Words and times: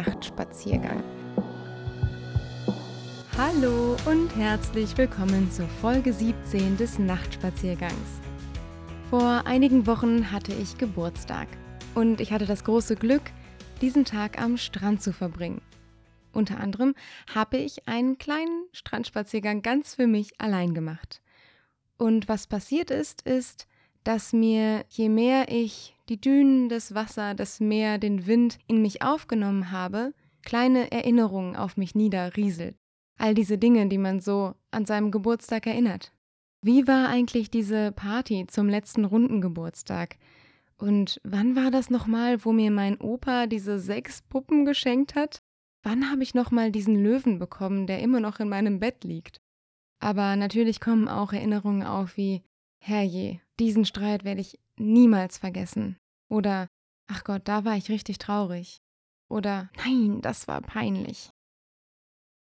Nachtspaziergang. 0.00 1.02
Hallo 3.36 3.98
und 4.06 4.34
herzlich 4.34 4.96
willkommen 4.96 5.50
zur 5.52 5.68
Folge 5.68 6.14
17 6.14 6.78
des 6.78 6.98
Nachtspaziergangs. 6.98 8.20
Vor 9.10 9.42
einigen 9.44 9.86
Wochen 9.86 10.32
hatte 10.32 10.54
ich 10.54 10.78
Geburtstag 10.78 11.48
und 11.94 12.22
ich 12.22 12.32
hatte 12.32 12.46
das 12.46 12.64
große 12.64 12.96
Glück, 12.96 13.20
diesen 13.82 14.06
Tag 14.06 14.40
am 14.40 14.56
Strand 14.56 15.02
zu 15.02 15.12
verbringen. 15.12 15.60
Unter 16.32 16.60
anderem 16.60 16.94
habe 17.34 17.58
ich 17.58 17.86
einen 17.86 18.16
kleinen 18.16 18.64
Strandspaziergang 18.72 19.60
ganz 19.60 19.96
für 19.96 20.06
mich 20.06 20.40
allein 20.40 20.72
gemacht. 20.72 21.20
Und 21.98 22.26
was 22.26 22.46
passiert 22.46 22.90
ist, 22.90 23.20
ist, 23.28 23.66
dass 24.04 24.32
mir, 24.32 24.84
je 24.88 25.08
mehr 25.08 25.50
ich 25.50 25.96
die 26.08 26.20
Dünen, 26.20 26.68
das 26.68 26.94
Wasser, 26.94 27.34
das 27.34 27.60
Meer, 27.60 27.98
den 27.98 28.26
Wind 28.26 28.58
in 28.66 28.82
mich 28.82 29.02
aufgenommen 29.02 29.70
habe, 29.70 30.12
kleine 30.42 30.90
Erinnerungen 30.90 31.56
auf 31.56 31.76
mich 31.76 31.94
niederrieselt. 31.94 32.76
All 33.18 33.34
diese 33.34 33.58
Dinge, 33.58 33.86
die 33.88 33.98
man 33.98 34.20
so 34.20 34.54
an 34.70 34.86
seinem 34.86 35.10
Geburtstag 35.10 35.66
erinnert. 35.66 36.12
Wie 36.62 36.86
war 36.86 37.08
eigentlich 37.08 37.50
diese 37.50 37.92
Party 37.92 38.46
zum 38.48 38.68
letzten 38.68 39.04
Rundengeburtstag? 39.04 40.16
Und 40.76 41.20
wann 41.24 41.56
war 41.56 41.70
das 41.70 41.90
nochmal, 41.90 42.44
wo 42.44 42.52
mir 42.52 42.70
mein 42.70 42.98
Opa 42.98 43.46
diese 43.46 43.78
sechs 43.78 44.22
Puppen 44.22 44.64
geschenkt 44.64 45.14
hat? 45.14 45.42
Wann 45.82 46.10
habe 46.10 46.22
ich 46.22 46.34
nochmal 46.34 46.72
diesen 46.72 46.96
Löwen 46.96 47.38
bekommen, 47.38 47.86
der 47.86 48.00
immer 48.00 48.20
noch 48.20 48.40
in 48.40 48.48
meinem 48.48 48.80
Bett 48.80 49.04
liegt? 49.04 49.40
Aber 50.00 50.36
natürlich 50.36 50.80
kommen 50.80 51.08
auch 51.08 51.32
Erinnerungen 51.32 51.82
auf 51.82 52.16
wie, 52.16 52.42
herrje, 52.82 53.40
diesen 53.60 53.84
Streit 53.84 54.24
werde 54.24 54.40
ich 54.40 54.58
niemals 54.76 55.38
vergessen. 55.38 55.96
Oder, 56.28 56.68
ach 57.06 57.24
Gott, 57.24 57.42
da 57.44 57.64
war 57.64 57.76
ich 57.76 57.90
richtig 57.90 58.18
traurig. 58.18 58.80
Oder, 59.28 59.70
nein, 59.84 60.20
das 60.22 60.48
war 60.48 60.60
peinlich. 60.60 61.30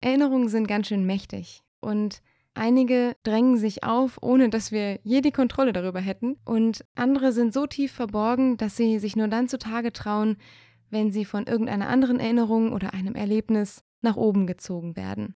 Erinnerungen 0.00 0.48
sind 0.48 0.69
ganz 0.69 0.89
schön 0.89 1.06
mächtig 1.06 1.62
und 1.81 2.23
einige 2.55 3.17
drängen 3.23 3.56
sich 3.56 3.83
auf, 3.83 4.19
ohne 4.23 4.50
dass 4.50 4.70
wir 4.70 5.00
je 5.03 5.20
die 5.20 5.33
Kontrolle 5.33 5.73
darüber 5.73 6.00
hätten, 6.00 6.36
und 6.45 6.84
andere 6.95 7.33
sind 7.33 7.53
so 7.53 7.67
tief 7.67 7.92
verborgen, 7.92 8.56
dass 8.56 8.77
sie 8.77 8.98
sich 8.98 9.17
nur 9.17 9.28
dann 9.28 9.48
zutage 9.48 9.92
trauen, 9.92 10.36
wenn 10.91 11.11
sie 11.11 11.25
von 11.25 11.47
irgendeiner 11.47 11.89
anderen 11.89 12.20
Erinnerung 12.20 12.73
oder 12.73 12.95
einem 12.95 13.14
Erlebnis 13.14 13.83
nach 14.03 14.17
oben 14.17 14.47
gezogen 14.47 14.97
werden. 14.97 15.34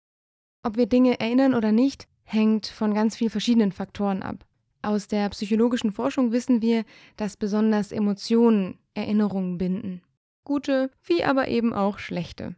Ob 0.64 0.76
wir 0.76 0.88
Dinge 0.88 1.20
erinnern 1.20 1.54
oder 1.54 1.72
nicht, 1.72 2.08
hängt 2.24 2.68
von 2.68 2.94
ganz 2.94 3.16
vielen 3.16 3.30
verschiedenen 3.30 3.72
Faktoren 3.72 4.22
ab. 4.24 4.47
Aus 4.82 5.08
der 5.08 5.30
psychologischen 5.30 5.92
Forschung 5.92 6.32
wissen 6.32 6.62
wir, 6.62 6.86
dass 7.16 7.38
besonders 7.38 7.92
Emotionen 7.92 8.78
Erinnerungen 8.94 9.58
binden. 9.58 10.02
Gute 10.44 10.92
wie 11.04 11.24
aber 11.24 11.48
eben 11.48 11.74
auch 11.74 12.00
schlechte. 12.00 12.56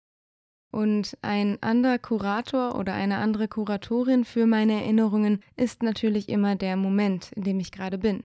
Und 0.72 1.18
ein 1.24 1.58
anderer 1.64 1.98
Kurator 1.98 2.78
oder 2.78 2.94
eine 2.94 3.18
andere 3.18 3.48
Kuratorin 3.48 4.24
für 4.24 4.46
meine 4.46 4.74
Erinnerungen 4.74 5.42
ist 5.56 5.82
natürlich 5.82 6.30
immer 6.30 6.56
der 6.56 6.76
Moment, 6.76 7.32
in 7.32 7.44
dem 7.44 7.60
ich 7.60 7.72
gerade 7.72 7.98
bin. 7.98 8.24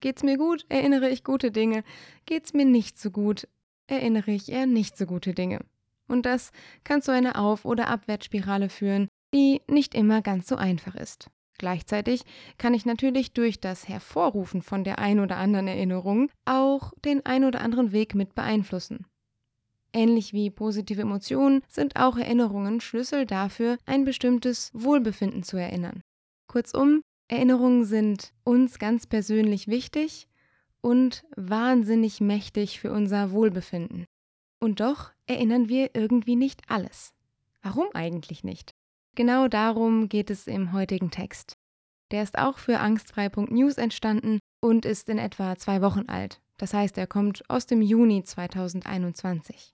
Geht's 0.00 0.22
mir 0.22 0.38
gut, 0.38 0.64
erinnere 0.70 1.10
ich 1.10 1.24
gute 1.24 1.50
Dinge. 1.50 1.84
Geht's 2.24 2.54
mir 2.54 2.64
nicht 2.64 2.98
so 2.98 3.10
gut, 3.10 3.46
erinnere 3.86 4.30
ich 4.30 4.50
eher 4.50 4.66
nicht 4.66 4.96
so 4.96 5.04
gute 5.04 5.34
Dinge. 5.34 5.60
Und 6.08 6.24
das 6.24 6.50
kann 6.82 7.02
zu 7.02 7.12
einer 7.12 7.38
Auf- 7.38 7.66
oder 7.66 7.88
Abwärtsspirale 7.88 8.70
führen, 8.70 9.08
die 9.34 9.60
nicht 9.68 9.94
immer 9.94 10.22
ganz 10.22 10.48
so 10.48 10.56
einfach 10.56 10.94
ist. 10.94 11.30
Gleichzeitig 11.60 12.22
kann 12.56 12.72
ich 12.72 12.86
natürlich 12.86 13.34
durch 13.34 13.60
das 13.60 13.86
Hervorrufen 13.86 14.62
von 14.62 14.82
der 14.82 14.98
ein 14.98 15.20
oder 15.20 15.36
anderen 15.36 15.68
Erinnerung 15.68 16.30
auch 16.46 16.94
den 17.04 17.26
ein 17.26 17.44
oder 17.44 17.60
anderen 17.60 17.92
Weg 17.92 18.14
mit 18.14 18.34
beeinflussen. 18.34 19.04
Ähnlich 19.92 20.32
wie 20.32 20.48
positive 20.48 21.02
Emotionen 21.02 21.60
sind 21.68 21.96
auch 21.96 22.16
Erinnerungen 22.16 22.80
Schlüssel 22.80 23.26
dafür, 23.26 23.76
ein 23.84 24.06
bestimmtes 24.06 24.70
Wohlbefinden 24.72 25.42
zu 25.42 25.58
erinnern. 25.58 26.00
Kurzum, 26.46 27.02
Erinnerungen 27.28 27.84
sind 27.84 28.32
uns 28.42 28.78
ganz 28.78 29.06
persönlich 29.06 29.68
wichtig 29.68 30.28
und 30.80 31.26
wahnsinnig 31.36 32.22
mächtig 32.22 32.80
für 32.80 32.90
unser 32.90 33.32
Wohlbefinden. 33.32 34.06
Und 34.60 34.80
doch 34.80 35.10
erinnern 35.26 35.68
wir 35.68 35.90
irgendwie 35.92 36.36
nicht 36.36 36.62
alles. 36.70 37.12
Warum 37.60 37.88
eigentlich 37.92 38.44
nicht? 38.44 38.72
Genau 39.16 39.48
darum 39.48 40.08
geht 40.08 40.30
es 40.30 40.46
im 40.46 40.72
heutigen 40.72 41.10
Text. 41.10 41.54
Der 42.10 42.22
ist 42.22 42.38
auch 42.38 42.58
für 42.58 42.78
angstfrei.news 42.78 43.76
entstanden 43.76 44.38
und 44.60 44.84
ist 44.84 45.08
in 45.08 45.18
etwa 45.18 45.56
zwei 45.56 45.82
Wochen 45.82 46.08
alt. 46.08 46.40
Das 46.58 46.74
heißt, 46.74 46.98
er 46.98 47.06
kommt 47.06 47.48
aus 47.48 47.66
dem 47.66 47.82
Juni 47.82 48.22
2021. 48.22 49.72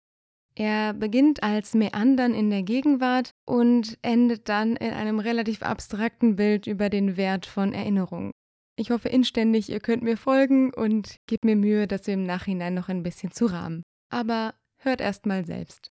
Er 0.54 0.94
beginnt 0.94 1.42
als 1.42 1.74
Meandern 1.74 2.32
in 2.32 2.48
der 2.48 2.62
Gegenwart 2.62 3.30
und 3.44 3.98
endet 4.00 4.48
dann 4.48 4.76
in 4.76 4.92
einem 4.92 5.18
relativ 5.18 5.62
abstrakten 5.62 6.36
Bild 6.36 6.66
über 6.66 6.88
den 6.88 7.16
Wert 7.18 7.44
von 7.44 7.72
Erinnerungen. 7.72 8.30
Ich 8.78 8.90
hoffe 8.90 9.08
inständig, 9.08 9.70
ihr 9.70 9.80
könnt 9.80 10.02
mir 10.02 10.16
folgen 10.16 10.72
und 10.72 11.16
gebt 11.26 11.44
mir 11.44 11.56
Mühe, 11.56 11.88
wir 11.88 12.14
im 12.14 12.24
Nachhinein 12.24 12.74
noch 12.74 12.88
ein 12.88 13.02
bisschen 13.02 13.32
zu 13.32 13.46
rahmen. 13.46 13.82
Aber 14.10 14.54
hört 14.78 15.00
erst 15.00 15.26
mal 15.26 15.44
selbst. 15.44 15.90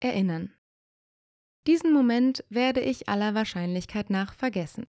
Erinnern. 0.00 0.54
Diesen 1.66 1.92
Moment 1.92 2.44
werde 2.48 2.80
ich 2.80 3.08
aller 3.08 3.34
Wahrscheinlichkeit 3.34 4.10
nach 4.10 4.34
vergessen. 4.34 4.84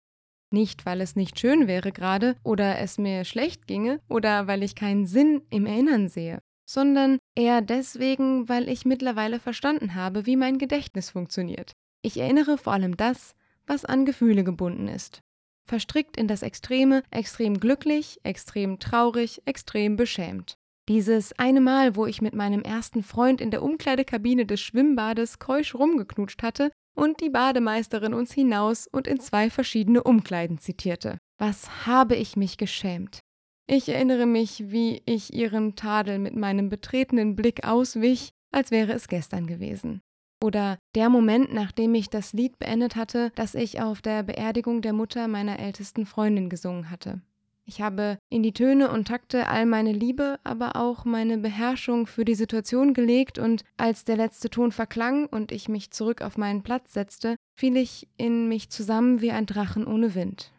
Nicht, 0.50 0.86
weil 0.86 1.00
es 1.00 1.16
nicht 1.16 1.38
schön 1.38 1.66
wäre 1.66 1.92
gerade 1.92 2.36
oder 2.42 2.78
es 2.78 2.98
mir 2.98 3.24
schlecht 3.24 3.66
ginge 3.66 4.00
oder 4.08 4.46
weil 4.46 4.62
ich 4.62 4.74
keinen 4.74 5.06
Sinn 5.06 5.42
im 5.50 5.66
Erinnern 5.66 6.08
sehe, 6.08 6.40
sondern 6.68 7.18
eher 7.34 7.62
deswegen, 7.62 8.48
weil 8.48 8.68
ich 8.68 8.84
mittlerweile 8.84 9.40
verstanden 9.40 9.94
habe, 9.94 10.26
wie 10.26 10.36
mein 10.36 10.58
Gedächtnis 10.58 11.10
funktioniert. 11.10 11.72
Ich 12.02 12.18
erinnere 12.18 12.58
vor 12.58 12.74
allem 12.74 12.96
das, 12.96 13.34
was 13.66 13.84
an 13.84 14.04
Gefühle 14.04 14.44
gebunden 14.44 14.88
ist. 14.88 15.20
Verstrickt 15.66 16.16
in 16.16 16.28
das 16.28 16.42
Extreme, 16.42 17.02
extrem 17.10 17.60
glücklich, 17.60 18.18
extrem 18.22 18.78
traurig, 18.78 19.42
extrem 19.44 19.96
beschämt. 19.96 20.57
Dieses 20.88 21.38
eine 21.38 21.60
Mal, 21.60 21.96
wo 21.96 22.06
ich 22.06 22.22
mit 22.22 22.34
meinem 22.34 22.62
ersten 22.62 23.02
Freund 23.02 23.42
in 23.42 23.50
der 23.50 23.62
Umkleidekabine 23.62 24.46
des 24.46 24.62
Schwimmbades 24.62 25.38
keusch 25.38 25.74
rumgeknutscht 25.74 26.42
hatte 26.42 26.70
und 26.96 27.20
die 27.20 27.28
Bademeisterin 27.28 28.14
uns 28.14 28.32
hinaus 28.32 28.86
und 28.86 29.06
in 29.06 29.20
zwei 29.20 29.50
verschiedene 29.50 30.02
Umkleiden 30.02 30.56
zitierte. 30.56 31.18
Was 31.38 31.86
habe 31.86 32.16
ich 32.16 32.36
mich 32.36 32.56
geschämt. 32.56 33.20
Ich 33.66 33.90
erinnere 33.90 34.24
mich, 34.24 34.70
wie 34.70 35.02
ich 35.04 35.34
ihren 35.34 35.76
Tadel 35.76 36.18
mit 36.18 36.34
meinem 36.34 36.70
betretenen 36.70 37.36
Blick 37.36 37.66
auswich, 37.66 38.30
als 38.50 38.70
wäre 38.70 38.92
es 38.94 39.08
gestern 39.08 39.46
gewesen. 39.46 40.00
Oder 40.42 40.78
der 40.94 41.10
Moment, 41.10 41.52
nachdem 41.52 41.94
ich 41.94 42.08
das 42.08 42.32
Lied 42.32 42.58
beendet 42.58 42.96
hatte, 42.96 43.30
das 43.34 43.54
ich 43.54 43.82
auf 43.82 44.00
der 44.00 44.22
Beerdigung 44.22 44.80
der 44.80 44.94
Mutter 44.94 45.28
meiner 45.28 45.58
ältesten 45.58 46.06
Freundin 46.06 46.48
gesungen 46.48 46.90
hatte. 46.90 47.20
Ich 47.68 47.82
habe 47.82 48.18
in 48.30 48.42
die 48.42 48.54
Töne 48.54 48.90
und 48.90 49.08
Takte 49.08 49.46
all 49.46 49.66
meine 49.66 49.92
Liebe, 49.92 50.40
aber 50.42 50.74
auch 50.76 51.04
meine 51.04 51.36
Beherrschung 51.36 52.06
für 52.06 52.24
die 52.24 52.34
Situation 52.34 52.94
gelegt 52.94 53.38
und 53.38 53.62
als 53.76 54.06
der 54.06 54.16
letzte 54.16 54.48
Ton 54.48 54.72
verklang 54.72 55.26
und 55.26 55.52
ich 55.52 55.68
mich 55.68 55.90
zurück 55.90 56.22
auf 56.22 56.38
meinen 56.38 56.62
Platz 56.62 56.94
setzte, 56.94 57.36
fiel 57.54 57.76
ich 57.76 58.08
in 58.16 58.48
mich 58.48 58.70
zusammen 58.70 59.20
wie 59.20 59.32
ein 59.32 59.44
Drachen 59.44 59.86
ohne 59.86 60.14
Wind. 60.14 60.50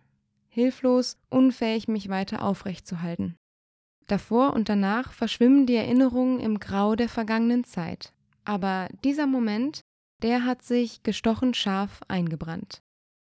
Hilflos, 0.50 1.18
unfähig, 1.31 1.88
mich 1.88 2.09
weiter 2.09 2.44
aufrechtzuhalten. 2.44 3.36
Davor 4.06 4.53
und 4.53 4.69
danach 4.69 5.12
verschwimmen 5.12 5.66
die 5.66 5.78
Erinnerungen 5.78 6.40
im 6.40 6.59
Grau 6.59 6.96
der 6.96 7.09
vergangenen 7.09 7.64
Zeit. 7.64 8.14
Aber 8.46 8.88
dieser 9.03 9.25
Moment, 9.25 9.81
der 10.22 10.46
hat 10.46 10.62
sich 10.62 11.02
gestochen 11.02 11.56
scharf 11.56 12.02
eingebrannt. 12.08 12.84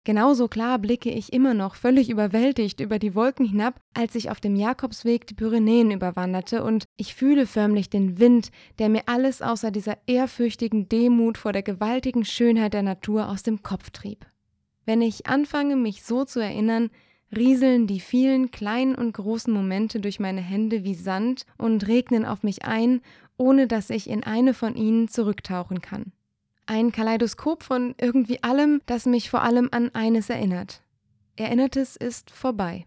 Genauso 0.05 0.49
klar 0.49 0.81
blicke 0.81 1.11
ich 1.11 1.33
immer 1.33 1.55
noch 1.55 1.77
völlig 1.77 2.11
überwältigt 2.11 2.81
über 2.81 2.99
die 2.99 3.15
Wolken 3.15 3.47
hinab, 3.47 3.81
als 3.95 4.17
ich 4.17 4.31
auf 4.31 4.41
dem 4.41 4.57
Jakobsweg 4.57 5.29
die 5.29 5.35
Pyrenäen 5.35 5.93
überwanderte 5.93 6.65
und 6.65 6.87
ich 6.97 7.15
fühle 7.15 7.47
förmlich 7.47 7.89
den 7.89 8.19
Wind, 8.19 8.51
der 8.81 8.89
mir 8.89 9.03
alles 9.07 9.43
außer 9.43 9.71
dieser 9.71 9.99
ehrfürchtigen 10.07 10.89
Demut 10.89 11.39
vor 11.39 11.53
der 11.53 11.63
gewaltigen 11.63 12.25
Schönheit 12.25 12.75
der 12.75 12.83
Natur 12.83 13.29
aus 13.29 13.45
dem 13.45 13.63
Kopf 13.63 13.91
trieb. 13.91 14.27
Wenn 14.85 15.03
ich 15.03 15.27
anfange, 15.27 15.77
mich 15.77 16.03
so 16.03 16.25
zu 16.25 16.41
erinnern, 16.41 16.91
rieseln 17.35 17.87
die 17.87 18.01
vielen 18.01 18.51
kleinen 18.51 18.97
und 18.97 19.13
großen 19.13 19.53
Momente 19.53 20.01
durch 20.01 20.19
meine 20.19 20.41
Hände 20.41 20.83
wie 20.83 20.95
Sand 20.95 21.47
und 21.59 21.87
regnen 21.87 22.25
auf 22.25 22.43
mich 22.43 22.65
ein, 22.65 23.03
ohne 23.37 23.69
dass 23.69 23.89
ich 23.89 24.11
in 24.11 24.25
eine 24.25 24.53
von 24.53 24.75
ihnen 24.75 25.07
zurücktauchen 25.07 25.81
kann. 25.81 26.13
Ein 26.73 26.91
Kaleidoskop 26.91 27.65
von 27.65 27.95
irgendwie 28.01 28.43
allem, 28.43 28.81
das 28.87 29.05
mich 29.05 29.29
vor 29.29 29.43
allem 29.43 29.69
an 29.73 29.91
eines 29.93 30.31
erinnert. 30.31 30.83
Erinnertes 31.37 31.97
ist 31.97 32.31
vorbei. 32.31 32.87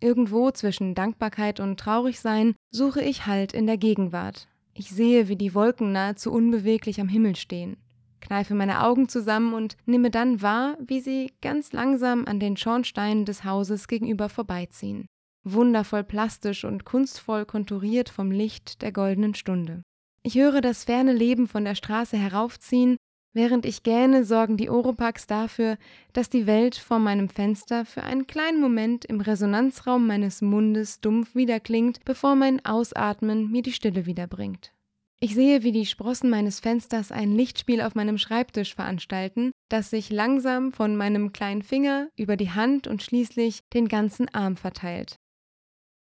Irgendwo 0.00 0.50
zwischen 0.50 0.96
Dankbarkeit 0.96 1.60
und 1.60 1.78
Traurigsein 1.78 2.56
suche 2.72 3.02
ich 3.02 3.26
Halt 3.26 3.52
in 3.52 3.68
der 3.68 3.76
Gegenwart. 3.76 4.48
Ich 4.74 4.90
sehe, 4.90 5.28
wie 5.28 5.36
die 5.36 5.54
Wolken 5.54 5.92
nahezu 5.92 6.32
unbeweglich 6.32 7.00
am 7.00 7.06
Himmel 7.06 7.36
stehen, 7.36 7.76
kneife 8.20 8.56
meine 8.56 8.82
Augen 8.82 9.08
zusammen 9.08 9.54
und 9.54 9.76
nehme 9.86 10.10
dann 10.10 10.42
wahr, 10.42 10.76
wie 10.84 10.98
sie 10.98 11.32
ganz 11.40 11.72
langsam 11.72 12.24
an 12.26 12.40
den 12.40 12.56
Schornsteinen 12.56 13.24
des 13.24 13.44
Hauses 13.44 13.86
gegenüber 13.86 14.28
vorbeiziehen, 14.28 15.06
wundervoll 15.44 16.02
plastisch 16.02 16.64
und 16.64 16.84
kunstvoll 16.84 17.46
konturiert 17.46 18.08
vom 18.08 18.32
Licht 18.32 18.82
der 18.82 18.90
goldenen 18.90 19.36
Stunde. 19.36 19.84
Ich 20.26 20.34
höre 20.34 20.60
das 20.60 20.82
ferne 20.82 21.12
Leben 21.12 21.46
von 21.46 21.64
der 21.64 21.76
Straße 21.76 22.16
heraufziehen, 22.16 22.96
während 23.32 23.64
ich 23.64 23.84
gähne, 23.84 24.24
sorgen 24.24 24.56
die 24.56 24.68
Oropax 24.68 25.28
dafür, 25.28 25.78
dass 26.14 26.28
die 26.28 26.48
Welt 26.48 26.74
vor 26.74 26.98
meinem 26.98 27.28
Fenster 27.28 27.84
für 27.84 28.02
einen 28.02 28.26
kleinen 28.26 28.60
Moment 28.60 29.04
im 29.04 29.20
Resonanzraum 29.20 30.04
meines 30.04 30.42
Mundes 30.42 31.00
dumpf 31.00 31.36
wiederklingt, 31.36 32.04
bevor 32.04 32.34
mein 32.34 32.64
Ausatmen 32.64 33.52
mir 33.52 33.62
die 33.62 33.72
Stille 33.72 34.04
wiederbringt. 34.04 34.72
Ich 35.20 35.32
sehe, 35.36 35.62
wie 35.62 35.70
die 35.70 35.86
Sprossen 35.86 36.28
meines 36.28 36.58
Fensters 36.58 37.12
ein 37.12 37.30
Lichtspiel 37.30 37.80
auf 37.80 37.94
meinem 37.94 38.18
Schreibtisch 38.18 38.74
veranstalten, 38.74 39.52
das 39.68 39.90
sich 39.90 40.10
langsam 40.10 40.72
von 40.72 40.96
meinem 40.96 41.32
kleinen 41.32 41.62
Finger 41.62 42.08
über 42.16 42.36
die 42.36 42.50
Hand 42.50 42.88
und 42.88 43.00
schließlich 43.00 43.60
den 43.72 43.86
ganzen 43.86 44.28
Arm 44.34 44.56
verteilt. 44.56 45.20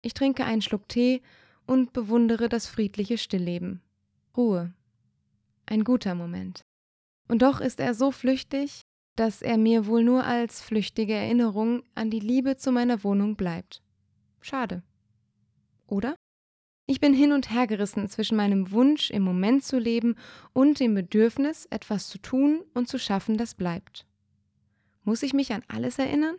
Ich 0.03 0.13
trinke 0.13 0.45
einen 0.45 0.61
Schluck 0.61 0.87
Tee 0.87 1.23
und 1.65 1.93
bewundere 1.93 2.47
das 2.47 2.67
friedliche 2.67 3.17
Stillleben. 3.17 3.81
Ruhe. 4.35 4.73
Ein 5.65 5.83
guter 5.83 6.15
Moment. 6.15 6.61
Und 7.27 7.41
doch 7.41 7.61
ist 7.61 7.79
er 7.79 7.93
so 7.93 8.11
flüchtig, 8.11 8.81
dass 9.15 9.41
er 9.41 9.57
mir 9.57 9.85
wohl 9.85 10.03
nur 10.03 10.23
als 10.23 10.61
flüchtige 10.61 11.13
Erinnerung 11.13 11.83
an 11.93 12.09
die 12.09 12.19
Liebe 12.19 12.57
zu 12.57 12.71
meiner 12.71 13.03
Wohnung 13.03 13.35
bleibt. 13.35 13.81
Schade. 14.41 14.83
Oder? 15.87 16.15
Ich 16.85 16.99
bin 16.99 17.13
hin 17.13 17.31
und 17.31 17.51
her 17.51 17.67
gerissen 17.67 18.09
zwischen 18.09 18.35
meinem 18.35 18.71
Wunsch, 18.71 19.09
im 19.09 19.23
Moment 19.23 19.63
zu 19.63 19.77
leben, 19.77 20.15
und 20.51 20.79
dem 20.79 20.95
Bedürfnis, 20.95 21.65
etwas 21.69 22.09
zu 22.09 22.17
tun 22.17 22.61
und 22.73 22.89
zu 22.89 22.99
schaffen, 22.99 23.37
das 23.37 23.53
bleibt. 23.53 24.05
Muss 25.03 25.23
ich 25.23 25.33
mich 25.33 25.53
an 25.53 25.63
alles 25.67 25.99
erinnern? 25.99 26.35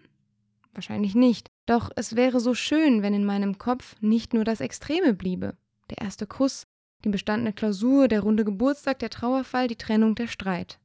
Wahrscheinlich 0.72 1.14
nicht. 1.14 1.48
Doch 1.66 1.90
es 1.96 2.16
wäre 2.16 2.40
so 2.40 2.54
schön, 2.54 3.02
wenn 3.02 3.14
in 3.14 3.24
meinem 3.24 3.56
Kopf 3.56 3.94
nicht 4.00 4.34
nur 4.34 4.44
das 4.44 4.60
Extreme 4.60 5.14
bliebe. 5.14 5.56
Der 5.90 5.98
erste 5.98 6.26
Kuss, 6.26 6.66
die 7.04 7.10
bestandene 7.10 7.52
Klausur, 7.52 8.08
der 8.08 8.20
runde 8.20 8.44
Geburtstag, 8.44 8.98
der 8.98 9.10
Trauerfall, 9.10 9.68
die 9.68 9.76
Trennung, 9.76 10.14
der 10.14 10.26
Streit. 10.26 10.78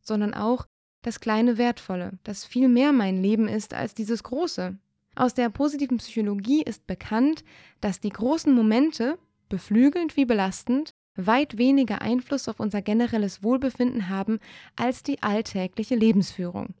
Sondern 0.00 0.34
auch 0.34 0.66
das 1.02 1.20
kleine 1.20 1.58
Wertvolle, 1.58 2.18
das 2.24 2.44
viel 2.44 2.68
mehr 2.68 2.92
mein 2.92 3.22
Leben 3.22 3.46
ist 3.46 3.74
als 3.74 3.94
dieses 3.94 4.22
große. 4.22 4.76
Aus 5.16 5.34
der 5.34 5.50
positiven 5.50 5.98
Psychologie 5.98 6.62
ist 6.62 6.86
bekannt, 6.86 7.44
dass 7.80 8.00
die 8.00 8.10
großen 8.10 8.52
Momente, 8.52 9.18
beflügelnd 9.48 10.16
wie 10.16 10.24
belastend, 10.24 10.90
weit 11.16 11.58
weniger 11.58 12.02
Einfluss 12.02 12.48
auf 12.48 12.58
unser 12.58 12.82
generelles 12.82 13.42
Wohlbefinden 13.42 14.08
haben 14.08 14.40
als 14.74 15.02
die 15.02 15.22
alltägliche 15.22 15.94
Lebensführung. 15.94 16.74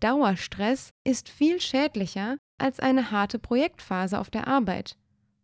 Dauerstress 0.00 0.90
ist 1.04 1.28
viel 1.28 1.60
schädlicher 1.60 2.36
als 2.58 2.80
eine 2.80 3.10
harte 3.10 3.38
Projektphase 3.38 4.18
auf 4.18 4.30
der 4.30 4.46
Arbeit, 4.46 4.96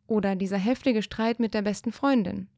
oder 0.08 0.34
dieser 0.34 0.58
heftige 0.58 1.02
Streit 1.02 1.38
mit 1.38 1.54
der 1.54 1.62
besten 1.62 1.92
Freundin. 1.92 2.48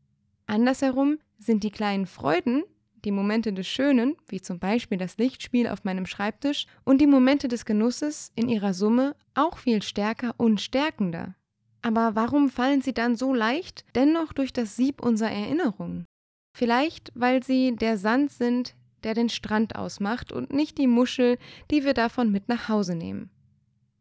Andersherum 0.46 1.18
sind 1.38 1.62
die 1.62 1.70
kleinen 1.70 2.06
Freuden, 2.06 2.64
die 3.04 3.12
Momente 3.12 3.52
des 3.52 3.66
Schönen, 3.66 4.16
wie 4.28 4.40
zum 4.40 4.58
Beispiel 4.58 4.98
das 4.98 5.18
Lichtspiel 5.18 5.68
auf 5.68 5.84
meinem 5.84 6.06
Schreibtisch, 6.06 6.66
und 6.84 7.00
die 7.00 7.06
Momente 7.06 7.48
des 7.48 7.64
Genusses 7.64 8.32
in 8.34 8.48
ihrer 8.48 8.74
Summe 8.74 9.14
auch 9.34 9.58
viel 9.58 9.82
stärker 9.82 10.34
und 10.38 10.60
stärkender. 10.60 11.34
Aber 11.82 12.14
warum 12.14 12.50
fallen 12.50 12.82
sie 12.82 12.92
dann 12.92 13.16
so 13.16 13.32
leicht 13.32 13.84
dennoch 13.94 14.32
durch 14.32 14.52
das 14.52 14.76
Sieb 14.76 15.02
unserer 15.02 15.30
Erinnerungen? 15.30 16.06
Vielleicht, 16.52 17.12
weil 17.14 17.42
sie 17.42 17.74
der 17.76 17.96
Sand 17.96 18.30
sind, 18.32 18.74
der 19.02 19.14
den 19.14 19.28
Strand 19.28 19.76
ausmacht 19.76 20.30
und 20.30 20.52
nicht 20.52 20.76
die 20.76 20.86
Muschel, 20.86 21.38
die 21.70 21.84
wir 21.84 21.94
davon 21.94 22.30
mit 22.30 22.48
nach 22.48 22.68
Hause 22.68 22.94
nehmen. 22.94 23.30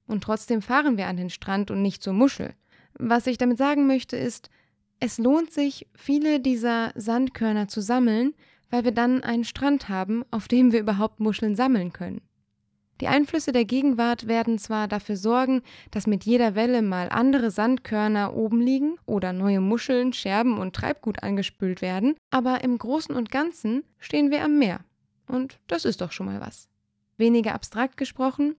Und 0.08 0.24
trotzdem 0.24 0.62
fahren 0.62 0.98
wir 0.98 1.08
an 1.08 1.18
den 1.18 1.30
Strand 1.30 1.72
und 1.72 1.82
nicht 1.82 2.04
zur 2.04 2.14
Muschel. 2.14 2.54
Was 2.98 3.28
ich 3.28 3.38
damit 3.38 3.58
sagen 3.58 3.88
möchte 3.88 4.18
ist, 4.18 4.50
es 5.00 5.18
lohnt 5.18 5.52
sich, 5.52 5.88
viele 5.96 6.40
dieser 6.40 6.92
Sandkörner 6.96 7.68
zu 7.68 7.82
sammeln, 7.82 8.34
weil 8.70 8.84
wir 8.84 8.92
dann 8.92 9.24
einen 9.24 9.46
Strand 9.46 9.90
haben, 9.90 10.24
auf 10.32 10.48
dem 10.48 10.72
wir 10.72 10.80
überhaupt 10.80 11.20
Muscheln 11.20 11.56
sammeln 11.56 11.94
können. 11.94 12.22
Die 13.02 13.08
Einflüsse 13.08 13.54
der 13.54 13.64
Gegenwart 13.64 14.28
werden 14.28 14.60
zwar 14.60 14.90
dafür 14.90 15.16
sorgen, 15.16 15.62
dass 15.90 16.06
mit 16.06 16.26
jeder 16.26 16.54
Welle 16.56 16.82
mal 16.82 17.08
andere 17.10 17.50
Sandkörner 17.50 18.34
oben 18.34 18.60
liegen 18.60 18.98
oder 19.06 19.32
neue 19.32 19.62
Muscheln, 19.62 20.12
Scherben 20.12 20.58
und 20.58 20.76
Treibgut 20.76 21.24
angespült 21.24 21.82
werden, 21.82 22.16
aber 22.30 22.62
im 22.64 22.78
Großen 22.78 23.16
und 23.16 23.32
Ganzen 23.32 23.86
stehen 24.00 24.32
wir 24.32 24.44
am 24.44 24.60
Meer. 24.60 24.82
Und 25.28 25.60
das 25.68 25.86
ist 25.86 26.02
doch 26.02 26.12
schon 26.12 26.26
mal 26.26 26.42
was. 26.42 26.68
Weniger 27.18 27.54
abstrakt 27.54 27.96
gesprochen, 27.96 28.56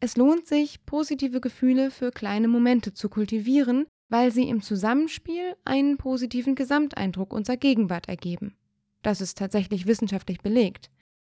es 0.00 0.16
lohnt 0.16 0.46
sich, 0.46 0.84
positive 0.86 1.40
Gefühle 1.40 1.90
für 1.90 2.12
kleine 2.12 2.48
Momente 2.48 2.94
zu 2.94 3.08
kultivieren, 3.08 3.86
weil 4.08 4.30
sie 4.30 4.48
im 4.48 4.62
Zusammenspiel 4.62 5.56
einen 5.64 5.96
positiven 5.96 6.54
Gesamteindruck 6.54 7.32
unserer 7.32 7.56
Gegenwart 7.56 8.08
ergeben. 8.08 8.56
Das 9.02 9.20
ist 9.20 9.38
tatsächlich 9.38 9.86
wissenschaftlich 9.86 10.40
belegt. 10.40 10.90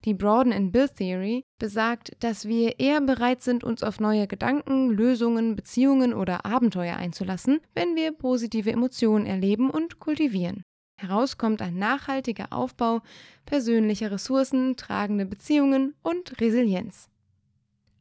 Die 0.04 0.14
Broaden 0.14 0.52
and 0.52 0.72
Build 0.72 0.96
Theory 0.96 1.44
besagt, 1.58 2.12
dass 2.20 2.46
wir 2.48 2.80
eher 2.80 3.00
bereit 3.00 3.40
sind, 3.42 3.62
uns 3.62 3.84
auf 3.84 4.00
neue 4.00 4.26
Gedanken, 4.26 4.90
Lösungen, 4.90 5.54
Beziehungen 5.54 6.12
oder 6.12 6.44
Abenteuer 6.44 6.96
einzulassen, 6.96 7.60
wenn 7.74 7.94
wir 7.94 8.10
positive 8.10 8.72
Emotionen 8.72 9.26
erleben 9.26 9.70
und 9.70 10.00
kultivieren. 10.00 10.62
Heraus 10.96 11.38
kommt 11.38 11.62
ein 11.62 11.76
nachhaltiger 11.76 12.52
Aufbau 12.52 13.00
persönlicher 13.44 14.10
Ressourcen, 14.10 14.76
tragende 14.76 15.26
Beziehungen 15.26 15.94
und 16.02 16.40
Resilienz. 16.40 17.11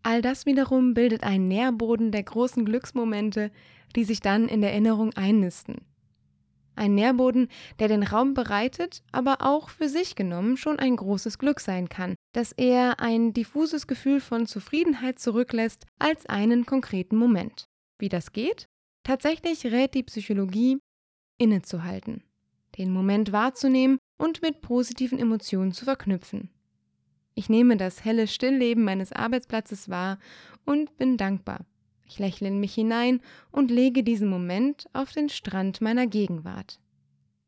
All 0.04 0.22
das 0.22 0.46
wiederum 0.46 0.94
bildet 0.94 1.24
einen 1.24 1.46
Nährboden 1.46 2.12
der 2.12 2.24
großen 2.24 2.66
Glücksmomente, 2.66 3.52
die 3.96 4.04
sich 4.04 4.20
dann 4.20 4.48
in 4.48 4.62
der 4.62 4.72
Erinnerung 4.72 5.14
einnisten. 5.14 5.82
Ein 6.76 6.96
Nährboden, 6.96 7.50
der 7.80 7.90
den 7.90 8.04
Raum 8.04 8.34
bereitet, 8.34 9.04
aber 9.12 9.42
auch 9.42 9.70
für 9.70 9.90
sich 9.90 10.16
genommen 10.16 10.58
schon 10.58 10.80
ein 10.80 10.96
großes 10.96 11.38
Glück 11.38 11.60
sein 11.60 11.90
kann, 11.90 12.16
das 12.34 12.54
eher 12.54 13.00
ein 13.00 13.34
diffuses 13.34 13.88
Gefühl 13.88 14.22
von 14.22 14.48
Zufriedenheit 14.48 15.20
zurücklässt 15.20 15.86
als 16.00 16.26
einen 16.26 16.66
konkreten 16.66 17.18
Moment. 17.18 17.66
Wie 18.00 18.10
das 18.10 18.32
geht? 18.32 18.66
Tatsächlich 19.04 19.66
rät 19.66 19.94
die 19.94 20.04
Psychologie, 20.04 20.80
innezuhalten, 21.38 22.24
den 22.78 22.94
Moment 22.94 23.32
wahrzunehmen 23.32 23.98
und 24.18 24.42
mit 24.42 24.62
positiven 24.62 25.20
Emotionen 25.20 25.74
zu 25.74 25.86
verknüpfen. 25.86 26.50
Ich 27.34 27.50
nehme 27.50 27.78
das 27.78 28.04
helle 28.04 28.28
Stillleben 28.28 28.84
meines 28.84 29.12
Arbeitsplatzes 29.12 29.90
wahr 29.90 30.20
und 30.66 30.98
bin 30.98 31.18
dankbar. 31.18 31.66
Ich 32.06 32.20
lächle 32.20 32.50
in 32.50 32.60
mich 32.60 32.74
hinein 32.74 33.22
und 33.52 33.72
lege 33.72 34.04
diesen 34.04 34.28
Moment 34.28 34.90
auf 34.92 35.14
den 35.14 35.30
Strand 35.30 35.80
meiner 35.80 36.08
Gegenwart. 36.08 36.80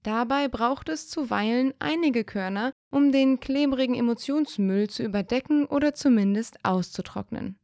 Dabei 0.03 0.48
braucht 0.48 0.89
es 0.89 1.10
zuweilen 1.10 1.74
einige 1.79 2.24
Körner, 2.24 2.74
um 2.89 3.12
den 3.12 3.39
klebrigen 3.39 3.96
Emotionsmüll 3.96 4.89
zu 4.89 5.03
überdecken 5.03 5.65
oder 5.65 5.93
zumindest 5.93 6.63
auszutrocknen. 6.63 7.57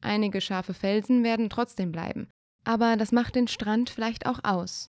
Einige 0.00 0.40
scharfe 0.40 0.74
Felsen 0.74 1.24
werden 1.24 1.48
trotzdem 1.50 1.92
bleiben, 1.92 2.28
aber 2.64 2.96
das 2.96 3.12
macht 3.12 3.34
den 3.34 3.48
Strand 3.48 3.90
vielleicht 3.90 4.26
auch 4.26 4.40
aus. 4.42 4.90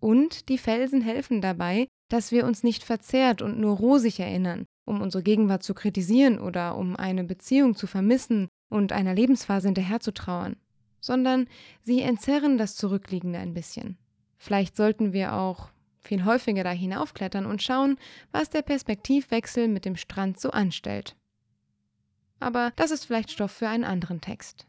Und 0.00 0.48
die 0.48 0.58
Felsen 0.58 1.00
helfen 1.00 1.40
dabei, 1.40 1.86
dass 2.08 2.32
wir 2.32 2.44
uns 2.44 2.62
nicht 2.62 2.82
verzerrt 2.82 3.40
und 3.40 3.58
nur 3.58 3.76
rosig 3.76 4.20
erinnern, 4.20 4.66
um 4.84 5.00
unsere 5.00 5.22
Gegenwart 5.22 5.62
zu 5.62 5.74
kritisieren 5.74 6.38
oder 6.38 6.76
um 6.76 6.96
eine 6.96 7.24
Beziehung 7.24 7.74
zu 7.74 7.86
vermissen 7.86 8.48
und 8.68 8.92
einer 8.92 9.14
Lebensphase 9.14 9.68
hinterherzutrauern, 9.68 10.56
sondern 11.00 11.46
sie 11.82 12.02
entzerren 12.02 12.58
das 12.58 12.76
Zurückliegende 12.76 13.38
ein 13.38 13.54
bisschen. 13.54 13.96
Vielleicht 14.38 14.76
sollten 14.76 15.12
wir 15.12 15.34
auch 15.34 15.70
viel 16.00 16.24
häufiger 16.24 16.64
da 16.64 16.70
hinaufklettern 16.70 17.46
und 17.46 17.62
schauen, 17.62 17.96
was 18.32 18.50
der 18.50 18.62
Perspektivwechsel 18.62 19.68
mit 19.68 19.84
dem 19.84 19.96
Strand 19.96 20.40
so 20.40 20.50
anstellt. 20.50 21.16
Aber 22.40 22.72
das 22.74 22.90
ist 22.90 23.04
vielleicht 23.04 23.30
Stoff 23.30 23.52
für 23.52 23.68
einen 23.68 23.84
anderen 23.84 24.20
Text. 24.20 24.66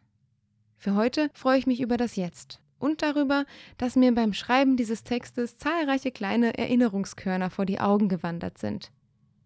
Für 0.78 0.94
heute 0.94 1.32
freue 1.34 1.58
ich 1.58 1.66
mich 1.66 1.82
über 1.82 1.98
das 1.98 2.16
Jetzt 2.16 2.60
und 2.78 3.02
darüber, 3.02 3.46
dass 3.78 3.96
mir 3.96 4.14
beim 4.14 4.34
Schreiben 4.34 4.78
dieses 4.78 5.04
Textes 5.04 5.58
zahlreiche 5.58 6.12
kleine 6.12 6.56
Erinnerungskörner 6.56 7.50
vor 7.50 7.66
die 7.66 7.80
Augen 7.80 8.10
gewandert 8.10 8.60
sind 8.60 8.92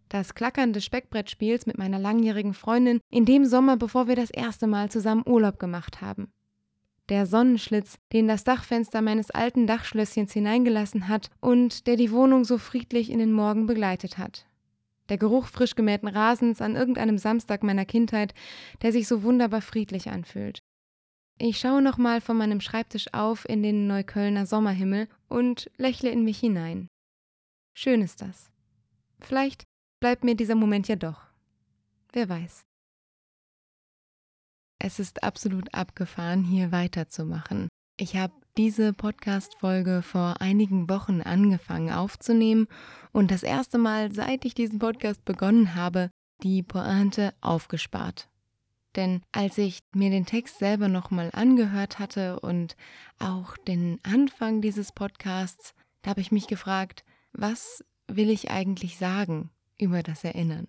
das 0.09 0.35
Klackern 0.35 0.73
des 0.73 0.85
Speckbrettspiels 0.85 1.65
mit 1.65 1.77
meiner 1.77 1.99
langjährigen 1.99 2.53
Freundin 2.53 2.99
in 3.09 3.25
dem 3.25 3.45
Sommer, 3.45 3.77
bevor 3.77 4.07
wir 4.07 4.15
das 4.15 4.29
erste 4.29 4.67
Mal 4.67 4.89
zusammen 4.89 5.23
Urlaub 5.25 5.59
gemacht 5.59 6.01
haben. 6.01 6.31
Der 7.09 7.25
Sonnenschlitz, 7.25 7.97
den 8.11 8.27
das 8.27 8.43
Dachfenster 8.43 9.01
meines 9.01 9.31
alten 9.31 9.65
Dachschlösschens 9.65 10.33
hineingelassen 10.33 11.07
hat 11.07 11.29
und 11.39 11.87
der 11.87 11.95
die 11.95 12.11
Wohnung 12.11 12.43
so 12.43 12.57
friedlich 12.57 13.09
in 13.09 13.19
den 13.19 13.31
Morgen 13.31 13.65
begleitet 13.65 14.17
hat. 14.17 14.45
Der 15.09 15.17
Geruch 15.17 15.47
frisch 15.47 15.75
gemähten 15.75 16.09
Rasens 16.09 16.61
an 16.61 16.75
irgendeinem 16.75 17.17
Samstag 17.17 17.63
meiner 17.63 17.85
Kindheit, 17.85 18.33
der 18.81 18.91
sich 18.91 19.07
so 19.07 19.23
wunderbar 19.23 19.61
friedlich 19.61 20.09
anfühlt. 20.09 20.59
Ich 21.39 21.59
schaue 21.59 21.81
nochmal 21.81 22.19
von 22.19 22.35
meinem 22.35 22.59
Schreibtisch 22.59 23.13
auf 23.13 23.47
in 23.47 23.63
den 23.63 23.87
Neuköllner 23.87 24.45
Sommerhimmel 24.45 25.07
und 25.29 25.69
lächle 25.77 26.09
in 26.09 26.23
mich 26.23 26.39
hinein. 26.39 26.87
Schön 27.73 28.01
ist 28.01 28.21
das. 28.21 28.49
Vielleicht 29.19 29.63
bleibt 29.99 30.23
mir 30.23 30.35
dieser 30.35 30.55
Moment 30.55 30.87
ja 30.87 30.95
doch. 30.95 31.21
Wer 32.13 32.29
weiß. 32.29 32.63
Es 34.79 34.99
ist 34.99 35.23
absolut 35.23 35.73
abgefahren, 35.73 36.43
hier 36.43 36.71
weiterzumachen. 36.71 37.67
Ich 37.99 38.15
habe 38.15 38.33
diese 38.57 38.93
Podcast-Folge 38.93 40.01
vor 40.03 40.35
einigen 40.39 40.87
Wochen 40.87 41.21
angefangen 41.21 41.91
aufzunehmen 41.91 42.67
und 43.11 43.31
das 43.31 43.43
erste 43.43 43.77
Mal, 43.77 44.11
seit 44.11 44.45
ich 44.45 44.53
diesen 44.53 44.79
Podcast 44.79 45.25
begonnen 45.25 45.73
habe, 45.73 46.11
die 46.43 46.61
Pointe 46.61 47.33
aufgespart. 47.41 48.29
Denn 48.95 49.21
als 49.31 49.57
ich 49.57 49.79
mir 49.93 50.11
den 50.11 50.25
Text 50.25 50.59
selber 50.59 50.87
nochmal 50.87 51.29
angehört 51.33 51.99
hatte 51.99 52.39
und 52.39 52.75
auch 53.19 53.57
den 53.57 53.99
Anfang 54.03 54.61
dieses 54.61 54.91
Podcasts, 54.91 55.73
da 56.03 56.11
habe 56.11 56.21
ich 56.21 56.31
mich 56.31 56.47
gefragt, 56.47 57.03
was 57.33 57.83
will 58.07 58.29
ich 58.29 58.51
eigentlich 58.51 58.97
sagen 58.97 59.49
über 59.79 60.03
das 60.03 60.23
Erinnern? 60.23 60.67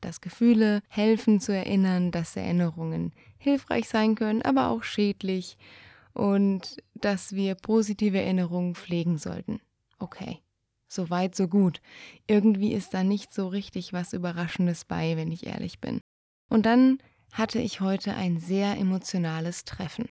Dass 0.00 0.20
Gefühle 0.20 0.82
helfen 0.88 1.40
zu 1.40 1.52
erinnern, 1.52 2.10
dass 2.10 2.36
Erinnerungen 2.36 3.12
hilfreich 3.38 3.88
sein 3.88 4.14
können, 4.14 4.42
aber 4.42 4.68
auch 4.68 4.84
schädlich 4.84 5.58
und 6.12 6.76
dass 6.94 7.32
wir 7.32 7.54
positive 7.54 8.20
Erinnerungen 8.20 8.74
pflegen 8.74 9.18
sollten. 9.18 9.60
Okay, 9.98 10.40
so 10.88 11.10
weit, 11.10 11.34
so 11.34 11.48
gut. 11.48 11.80
Irgendwie 12.26 12.72
ist 12.72 12.94
da 12.94 13.04
nicht 13.04 13.32
so 13.32 13.48
richtig 13.48 13.92
was 13.92 14.12
Überraschendes 14.12 14.84
bei, 14.84 15.16
wenn 15.16 15.30
ich 15.32 15.46
ehrlich 15.46 15.80
bin. 15.80 16.00
Und 16.48 16.66
dann 16.66 16.98
hatte 17.32 17.60
ich 17.60 17.80
heute 17.80 18.14
ein 18.14 18.38
sehr 18.38 18.76
emotionales 18.76 19.64
Treffen. 19.64 20.08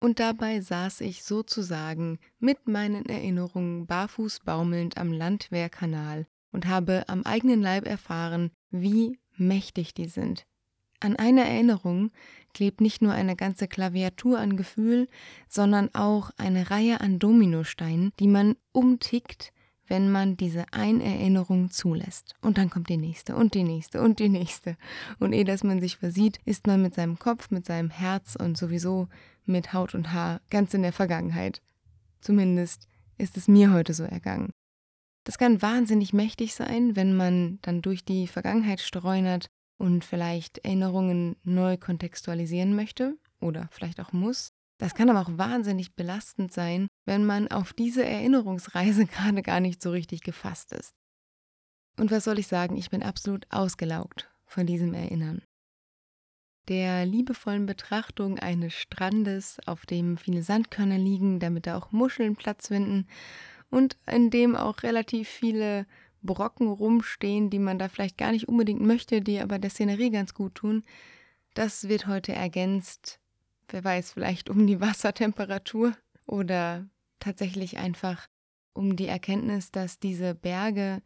Und 0.00 0.20
dabei 0.20 0.60
saß 0.60 1.00
ich 1.00 1.24
sozusagen 1.24 2.18
mit 2.38 2.68
meinen 2.68 3.06
Erinnerungen 3.06 3.86
barfuß 3.86 4.40
baumelnd 4.40 4.98
am 4.98 5.10
Landwehrkanal 5.10 6.26
und 6.56 6.66
habe 6.66 7.04
am 7.08 7.22
eigenen 7.24 7.60
Leib 7.60 7.86
erfahren, 7.86 8.50
wie 8.70 9.20
mächtig 9.36 9.92
die 9.92 10.08
sind. 10.08 10.46
An 11.00 11.14
einer 11.14 11.44
Erinnerung 11.44 12.10
klebt 12.54 12.80
nicht 12.80 13.02
nur 13.02 13.12
eine 13.12 13.36
ganze 13.36 13.68
Klaviatur 13.68 14.38
an 14.38 14.56
Gefühl, 14.56 15.06
sondern 15.50 15.94
auch 15.94 16.30
eine 16.38 16.70
Reihe 16.70 17.02
an 17.02 17.18
Dominosteinen, 17.18 18.10
die 18.18 18.26
man 18.26 18.56
umtickt, 18.72 19.52
wenn 19.86 20.10
man 20.10 20.38
diese 20.38 20.64
Einerinnerung 20.72 21.70
zulässt. 21.70 22.34
Und 22.40 22.56
dann 22.56 22.70
kommt 22.70 22.88
die 22.88 22.96
nächste 22.96 23.36
und 23.36 23.52
die 23.52 23.62
nächste 23.62 24.00
und 24.00 24.18
die 24.18 24.30
nächste. 24.30 24.78
Und 25.18 25.34
ehe 25.34 25.44
dass 25.44 25.62
man 25.62 25.82
sich 25.82 25.98
versieht, 25.98 26.40
ist 26.46 26.66
man 26.66 26.80
mit 26.80 26.94
seinem 26.94 27.18
Kopf, 27.18 27.50
mit 27.50 27.66
seinem 27.66 27.90
Herz 27.90 28.34
und 28.34 28.56
sowieso 28.56 29.08
mit 29.44 29.74
Haut 29.74 29.94
und 29.94 30.14
Haar 30.14 30.40
ganz 30.48 30.72
in 30.72 30.80
der 30.80 30.94
Vergangenheit. 30.94 31.60
Zumindest 32.22 32.88
ist 33.18 33.36
es 33.36 33.46
mir 33.46 33.74
heute 33.74 33.92
so 33.92 34.04
ergangen. 34.04 34.55
Das 35.26 35.38
kann 35.38 35.60
wahnsinnig 35.60 36.12
mächtig 36.12 36.54
sein, 36.54 36.94
wenn 36.94 37.16
man 37.16 37.58
dann 37.62 37.82
durch 37.82 38.04
die 38.04 38.28
Vergangenheit 38.28 38.80
streunert 38.80 39.48
und 39.76 40.04
vielleicht 40.04 40.58
Erinnerungen 40.58 41.34
neu 41.42 41.76
kontextualisieren 41.76 42.76
möchte 42.76 43.18
oder 43.40 43.68
vielleicht 43.72 44.00
auch 44.00 44.12
muss. 44.12 44.52
Das 44.78 44.94
kann 44.94 45.10
aber 45.10 45.20
auch 45.20 45.36
wahnsinnig 45.36 45.96
belastend 45.96 46.52
sein, 46.52 46.86
wenn 47.06 47.26
man 47.26 47.48
auf 47.48 47.72
diese 47.72 48.04
Erinnerungsreise 48.04 49.06
gerade 49.06 49.42
gar 49.42 49.58
nicht 49.58 49.82
so 49.82 49.90
richtig 49.90 50.20
gefasst 50.20 50.72
ist. 50.72 50.92
Und 51.98 52.12
was 52.12 52.22
soll 52.22 52.38
ich 52.38 52.46
sagen, 52.46 52.76
ich 52.76 52.90
bin 52.90 53.02
absolut 53.02 53.46
ausgelaugt 53.50 54.30
von 54.44 54.64
diesem 54.64 54.94
Erinnern. 54.94 55.42
Der 56.68 57.04
liebevollen 57.04 57.66
Betrachtung 57.66 58.38
eines 58.38 58.74
Strandes, 58.74 59.58
auf 59.66 59.86
dem 59.86 60.18
viele 60.18 60.44
Sandkörner 60.44 60.98
liegen, 60.98 61.40
damit 61.40 61.66
da 61.66 61.76
auch 61.76 61.90
Muscheln 61.90 62.36
Platz 62.36 62.68
finden 62.68 63.08
und 63.70 63.96
in 64.06 64.30
dem 64.30 64.56
auch 64.56 64.82
relativ 64.82 65.28
viele 65.28 65.86
Brocken 66.22 66.68
rumstehen, 66.68 67.50
die 67.50 67.58
man 67.58 67.78
da 67.78 67.88
vielleicht 67.88 68.18
gar 68.18 68.32
nicht 68.32 68.48
unbedingt 68.48 68.80
möchte, 68.80 69.20
die 69.20 69.40
aber 69.40 69.58
der 69.58 69.70
Szenerie 69.70 70.10
ganz 70.10 70.34
gut 70.34 70.56
tun, 70.56 70.82
das 71.54 71.88
wird 71.88 72.06
heute 72.06 72.32
ergänzt 72.32 73.20
wer 73.68 73.84
weiß, 73.84 74.12
vielleicht 74.12 74.50
um 74.50 74.66
die 74.66 74.80
Wassertemperatur 74.80 75.96
oder 76.26 76.88
tatsächlich 77.18 77.78
einfach 77.78 78.26
um 78.72 78.96
die 78.96 79.06
Erkenntnis, 79.06 79.70
dass 79.70 79.98
diese 79.98 80.34
Berge 80.34 81.02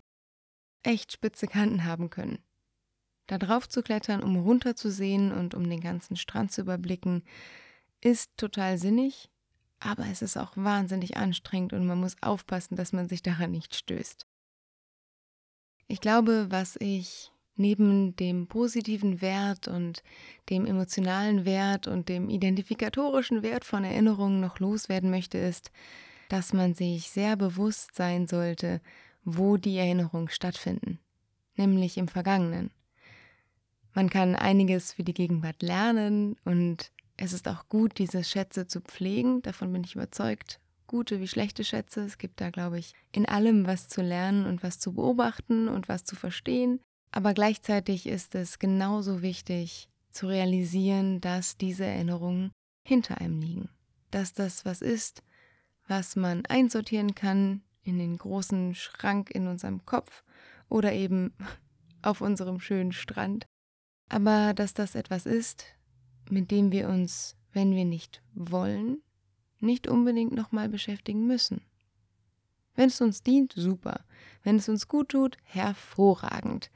echt 0.82 1.12
spitze 1.12 1.46
Kanten 1.46 1.84
haben 1.84 2.10
können. 2.10 2.38
Da 3.26 3.38
drauf 3.38 3.68
zu 3.68 3.82
klettern, 3.82 4.22
um 4.22 4.36
runter 4.36 4.74
zu 4.74 4.90
sehen 4.90 5.30
und 5.30 5.54
um 5.54 5.68
den 5.68 5.80
ganzen 5.80 6.16
Strand 6.16 6.50
zu 6.50 6.62
überblicken, 6.62 7.22
ist 8.00 8.36
total 8.36 8.76
sinnig, 8.76 9.30
aber 9.80 10.06
es 10.06 10.22
ist 10.22 10.36
auch 10.36 10.52
wahnsinnig 10.54 11.16
anstrengend 11.16 11.72
und 11.72 11.86
man 11.86 11.98
muss 11.98 12.16
aufpassen, 12.20 12.76
dass 12.76 12.92
man 12.92 13.08
sich 13.08 13.22
daran 13.22 13.50
nicht 13.50 13.74
stößt. 13.74 14.26
Ich 15.88 16.00
glaube, 16.00 16.46
was 16.50 16.76
ich 16.76 17.32
neben 17.56 18.14
dem 18.16 18.46
positiven 18.46 19.20
Wert 19.20 19.68
und 19.68 20.02
dem 20.48 20.66
emotionalen 20.66 21.44
Wert 21.44 21.88
und 21.88 22.08
dem 22.08 22.30
identifikatorischen 22.30 23.42
Wert 23.42 23.64
von 23.64 23.84
Erinnerungen 23.84 24.40
noch 24.40 24.58
loswerden 24.60 25.10
möchte, 25.10 25.38
ist, 25.38 25.70
dass 26.28 26.52
man 26.52 26.74
sich 26.74 27.10
sehr 27.10 27.36
bewusst 27.36 27.94
sein 27.94 28.26
sollte, 28.26 28.80
wo 29.24 29.56
die 29.56 29.76
Erinnerungen 29.76 30.28
stattfinden, 30.28 30.98
nämlich 31.56 31.98
im 31.98 32.08
Vergangenen. 32.08 32.70
Man 33.94 34.08
kann 34.08 34.36
einiges 34.36 34.92
für 34.92 35.02
die 35.02 35.14
Gegenwart 35.14 35.62
lernen 35.62 36.36
und 36.44 36.92
es 37.20 37.34
ist 37.34 37.46
auch 37.48 37.68
gut, 37.68 37.98
diese 37.98 38.24
Schätze 38.24 38.66
zu 38.66 38.80
pflegen, 38.80 39.42
davon 39.42 39.70
bin 39.72 39.84
ich 39.84 39.94
überzeugt. 39.94 40.58
Gute 40.86 41.20
wie 41.20 41.28
schlechte 41.28 41.64
Schätze, 41.64 42.00
es 42.00 42.16
gibt 42.16 42.40
da, 42.40 42.48
glaube 42.48 42.78
ich, 42.78 42.94
in 43.12 43.26
allem 43.26 43.66
was 43.66 43.88
zu 43.88 44.00
lernen 44.00 44.46
und 44.46 44.62
was 44.62 44.78
zu 44.78 44.94
beobachten 44.94 45.68
und 45.68 45.88
was 45.88 46.04
zu 46.04 46.16
verstehen. 46.16 46.80
Aber 47.12 47.34
gleichzeitig 47.34 48.06
ist 48.06 48.34
es 48.34 48.58
genauso 48.58 49.20
wichtig 49.20 49.90
zu 50.10 50.28
realisieren, 50.28 51.20
dass 51.20 51.58
diese 51.58 51.84
Erinnerungen 51.84 52.52
hinter 52.84 53.20
einem 53.20 53.38
liegen. 53.38 53.68
Dass 54.10 54.32
das 54.32 54.64
was 54.64 54.80
ist, 54.80 55.22
was 55.88 56.16
man 56.16 56.46
einsortieren 56.46 57.14
kann 57.14 57.60
in 57.82 57.98
den 57.98 58.16
großen 58.16 58.74
Schrank 58.74 59.30
in 59.30 59.46
unserem 59.46 59.84
Kopf 59.84 60.24
oder 60.70 60.94
eben 60.94 61.34
auf 62.02 62.22
unserem 62.22 62.60
schönen 62.60 62.92
Strand. 62.92 63.44
Aber 64.08 64.54
dass 64.54 64.72
das 64.72 64.94
etwas 64.94 65.26
ist, 65.26 65.66
mit 66.30 66.50
dem 66.50 66.72
wir 66.72 66.88
uns, 66.88 67.36
wenn 67.52 67.74
wir 67.74 67.84
nicht 67.84 68.22
wollen, 68.34 69.02
nicht 69.60 69.88
unbedingt 69.88 70.32
nochmal 70.32 70.68
beschäftigen 70.68 71.26
müssen. 71.26 71.62
Wenn 72.74 72.88
es 72.88 73.00
uns 73.00 73.22
dient, 73.22 73.52
super. 73.56 74.00
Wenn 74.42 74.56
es 74.56 74.68
uns 74.68 74.88
gut 74.88 75.10
tut, 75.10 75.36
hervorragend. 75.44 76.70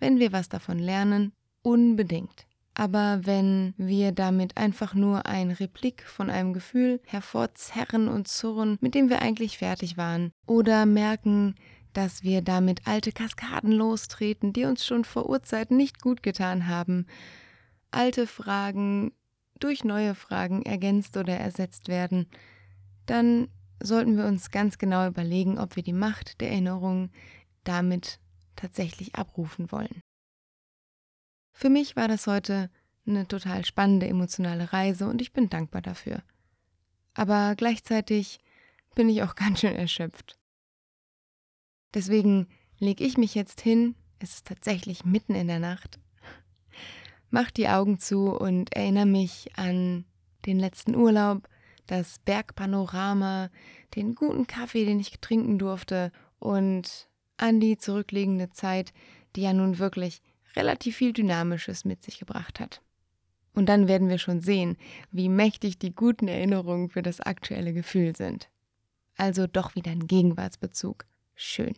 Wenn 0.00 0.18
wir 0.18 0.32
was 0.32 0.48
davon 0.48 0.78
lernen, 0.78 1.32
unbedingt. 1.62 2.46
Aber 2.74 3.20
wenn 3.22 3.72
wir 3.76 4.10
damit 4.10 4.56
einfach 4.56 4.94
nur 4.94 5.26
ein 5.26 5.52
Replik 5.52 6.02
von 6.02 6.28
einem 6.28 6.52
Gefühl 6.52 7.00
hervorzerren 7.04 8.08
und 8.08 8.26
zurren, 8.26 8.78
mit 8.80 8.96
dem 8.96 9.08
wir 9.08 9.22
eigentlich 9.22 9.58
fertig 9.58 9.96
waren, 9.96 10.32
oder 10.46 10.84
merken, 10.84 11.54
dass 11.92 12.24
wir 12.24 12.42
damit 12.42 12.86
alte 12.86 13.12
Kaskaden 13.12 13.70
lostreten, 13.70 14.52
die 14.52 14.64
uns 14.64 14.84
schon 14.84 15.04
vor 15.04 15.28
Urzeiten 15.28 15.76
nicht 15.76 16.02
gut 16.02 16.24
getan 16.24 16.66
haben, 16.66 17.06
alte 17.94 18.26
Fragen 18.26 19.12
durch 19.58 19.84
neue 19.84 20.14
Fragen 20.14 20.62
ergänzt 20.62 21.16
oder 21.16 21.36
ersetzt 21.36 21.88
werden, 21.88 22.26
dann 23.06 23.48
sollten 23.80 24.16
wir 24.16 24.26
uns 24.26 24.50
ganz 24.50 24.78
genau 24.78 25.06
überlegen, 25.06 25.58
ob 25.58 25.76
wir 25.76 25.82
die 25.82 25.92
Macht 25.92 26.40
der 26.40 26.50
Erinnerung 26.50 27.10
damit 27.64 28.20
tatsächlich 28.56 29.14
abrufen 29.14 29.70
wollen. 29.70 30.00
Für 31.52 31.70
mich 31.70 31.96
war 31.96 32.08
das 32.08 32.26
heute 32.26 32.70
eine 33.06 33.28
total 33.28 33.64
spannende 33.64 34.08
emotionale 34.08 34.72
Reise 34.72 35.06
und 35.08 35.20
ich 35.20 35.32
bin 35.32 35.50
dankbar 35.50 35.82
dafür. 35.82 36.22
Aber 37.14 37.54
gleichzeitig 37.56 38.40
bin 38.94 39.08
ich 39.08 39.22
auch 39.22 39.34
ganz 39.36 39.60
schön 39.60 39.74
erschöpft. 39.74 40.38
Deswegen 41.94 42.48
lege 42.78 43.04
ich 43.04 43.16
mich 43.16 43.34
jetzt 43.34 43.60
hin, 43.60 43.94
es 44.18 44.34
ist 44.34 44.46
tatsächlich 44.46 45.04
mitten 45.04 45.34
in 45.34 45.46
der 45.46 45.60
Nacht, 45.60 46.00
mach 47.34 47.50
die 47.50 47.68
Augen 47.68 47.98
zu 47.98 48.30
und 48.30 48.72
erinnere 48.76 49.06
mich 49.06 49.50
an 49.56 50.04
den 50.46 50.60
letzten 50.60 50.94
Urlaub, 50.94 51.48
das 51.88 52.20
Bergpanorama, 52.20 53.50
den 53.96 54.14
guten 54.14 54.46
Kaffee, 54.46 54.84
den 54.84 55.00
ich 55.00 55.18
trinken 55.20 55.58
durfte 55.58 56.12
und 56.38 57.08
an 57.36 57.58
die 57.58 57.76
zurückliegende 57.76 58.50
Zeit, 58.50 58.92
die 59.34 59.42
ja 59.42 59.52
nun 59.52 59.80
wirklich 59.80 60.22
relativ 60.54 60.94
viel 60.96 61.12
Dynamisches 61.12 61.84
mit 61.84 62.04
sich 62.04 62.20
gebracht 62.20 62.60
hat. 62.60 62.80
Und 63.52 63.68
dann 63.68 63.88
werden 63.88 64.08
wir 64.08 64.18
schon 64.18 64.40
sehen, 64.40 64.76
wie 65.10 65.28
mächtig 65.28 65.76
die 65.80 65.92
guten 65.92 66.28
Erinnerungen 66.28 66.88
für 66.88 67.02
das 67.02 67.20
aktuelle 67.20 67.72
Gefühl 67.72 68.14
sind. 68.14 68.48
Also 69.16 69.48
doch 69.48 69.74
wieder 69.74 69.90
ein 69.90 70.06
Gegenwartsbezug. 70.06 71.04
Schön. 71.34 71.74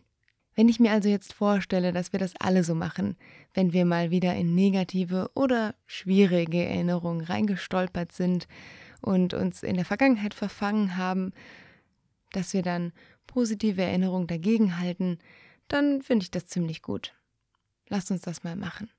Wenn 0.57 0.71
ich 0.71 0.81
mir 0.81 0.91
also 0.91 1.11
jetzt 1.11 1.35
vorstelle, 1.35 1.93
dass 1.93 2.13
wir 2.13 2.19
das 2.19 2.33
alle 2.41 2.65
so 2.65 2.75
machen, 2.75 3.17
wenn 3.53 3.75
wir 3.75 3.85
mal 3.85 4.11
wieder 4.11 4.35
in 4.35 4.55
negative 4.55 5.31
oder 5.35 5.75
schwierige 5.85 6.65
Erinnerungen 6.65 7.21
reingestolpert 7.21 8.13
sind 8.13 8.49
und 9.03 9.35
uns 9.35 9.63
in 9.63 9.77
der 9.77 9.85
Vergangenheit 9.85 10.33
verfangen 10.33 10.97
haben, 10.97 11.33
dass 12.33 12.55
wir 12.55 12.63
dann 12.63 12.93
positive 13.27 13.83
Erinnerungen 13.83 14.27
dagegen 14.27 14.79
halten, 14.79 15.19
dann 15.69 16.01
finde 16.01 16.25
ich 16.25 16.31
das 16.31 16.47
ziemlich 16.47 16.81
gut. 16.81 17.15
Lasst 17.89 18.11
uns 18.11 18.23
das 18.23 18.43
mal 18.43 18.57
machen. 18.57 18.91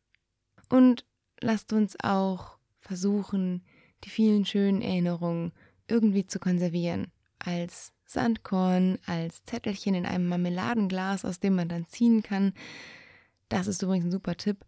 Und 0.69 1.05
lasst 1.41 1.73
uns 1.73 1.97
auch 2.03 2.59
versuchen, 2.79 3.63
die 4.03 4.09
vielen 4.09 4.45
schönen 4.45 4.83
Erinnerungen 4.83 5.53
irgendwie 5.87 6.27
zu 6.27 6.37
konservieren 6.37 7.07
als 7.39 7.93
Sandkorn, 8.07 8.97
als 9.05 9.43
Zettelchen 9.43 9.93
in 9.93 10.05
einem 10.05 10.27
Marmeladenglas, 10.27 11.25
aus 11.25 11.39
dem 11.39 11.55
man 11.55 11.69
dann 11.69 11.85
ziehen 11.85 12.23
kann. 12.23 12.53
Das 13.49 13.67
ist 13.67 13.83
übrigens 13.83 14.05
ein 14.05 14.11
super 14.11 14.35
Tipp. 14.35 14.65